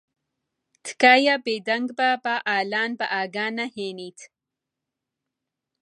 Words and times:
تکایە 0.85 1.35
بێدەنگ 1.45 1.87
بە 1.97 2.09
با 2.23 2.35
ئالان 2.47 2.91
بە 2.99 3.05
ئاگا 3.13 3.47
نەھێنیت. 3.57 4.19